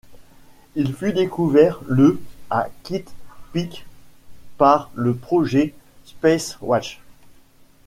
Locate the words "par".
4.57-4.89